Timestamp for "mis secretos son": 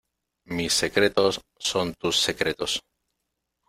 0.45-1.93